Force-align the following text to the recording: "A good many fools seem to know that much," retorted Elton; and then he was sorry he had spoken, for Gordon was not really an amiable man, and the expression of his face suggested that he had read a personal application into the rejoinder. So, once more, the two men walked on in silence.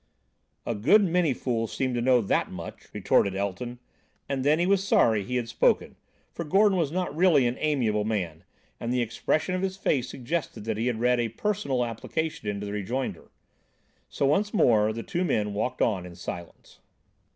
"A 0.65 0.73
good 0.73 1.03
many 1.03 1.31
fools 1.31 1.71
seem 1.71 1.93
to 1.93 2.01
know 2.01 2.21
that 2.21 2.49
much," 2.51 2.87
retorted 2.91 3.35
Elton; 3.35 3.77
and 4.27 4.43
then 4.43 4.57
he 4.57 4.65
was 4.65 4.83
sorry 4.83 5.21
he 5.23 5.35
had 5.35 5.47
spoken, 5.47 5.95
for 6.31 6.43
Gordon 6.43 6.75
was 6.75 6.91
not 6.91 7.15
really 7.15 7.45
an 7.45 7.55
amiable 7.59 8.03
man, 8.03 8.43
and 8.79 8.91
the 8.91 9.03
expression 9.03 9.53
of 9.53 9.61
his 9.61 9.77
face 9.77 10.09
suggested 10.09 10.63
that 10.63 10.77
he 10.77 10.87
had 10.87 10.99
read 10.99 11.19
a 11.19 11.29
personal 11.29 11.85
application 11.85 12.47
into 12.49 12.65
the 12.65 12.71
rejoinder. 12.71 13.29
So, 14.09 14.25
once 14.25 14.55
more, 14.55 14.91
the 14.91 15.03
two 15.03 15.23
men 15.23 15.53
walked 15.53 15.83
on 15.83 16.07
in 16.07 16.15
silence. 16.15 16.79